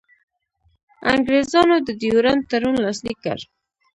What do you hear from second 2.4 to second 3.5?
تړون لاسلیک کړ.